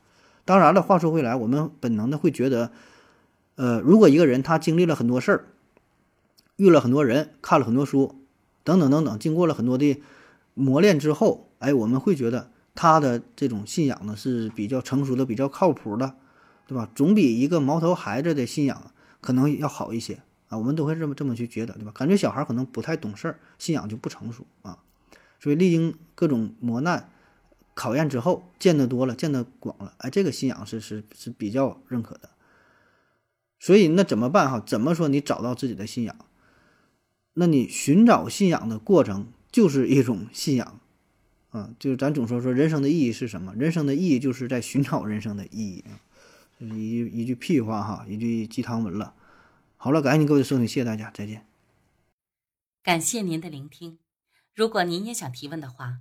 [0.48, 2.70] 当然了，话说回来，我们本能的会觉得，
[3.56, 5.44] 呃，如果一个人他经历了很多事儿，
[6.56, 8.14] 遇了很多人，看了很多书，
[8.64, 10.00] 等等等等，经过了很多的
[10.54, 12.50] 磨练之后，哎，我们会觉得。
[12.80, 16.14] 他的这种信仰呢是比较成熟的，比较靠谱的，
[16.68, 16.88] 对吧？
[16.94, 20.56] 总比一个毛头孩子的信仰可能要好一些啊。
[20.56, 21.90] 我们都会这么这么去觉得，对吧？
[21.92, 24.78] 感觉小孩可能不太懂事儿，信仰就不成熟啊。
[25.40, 27.10] 所以历经各种磨难
[27.78, 32.30] 考验之后，见得多了，见得广了，哎，这个信仰是是是比较认可的。
[33.60, 34.58] 所以那怎么办哈？
[34.58, 36.16] 怎么说你找到自己的信仰？
[37.34, 40.80] 那你寻找信仰的过程就是一种信仰。
[41.50, 43.54] 啊，就是咱总说说人生的意义是什么？
[43.54, 45.94] 人生的意义就是在寻找人生的意义啊，
[46.58, 49.14] 一一句屁话哈，一句鸡汤文了。
[49.76, 51.46] 好了，感谢您各位的收听，谢谢大家，再见。
[52.82, 53.98] 感谢您的聆听。
[54.54, 56.00] 如果您也想提问的话，